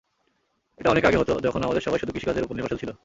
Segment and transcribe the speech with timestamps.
[0.79, 2.91] এটা অনেক আগে হতো, যখন আমাদের সবাই শুধু কৃষিকাজের ওপর নির্ভরশীল ছিল।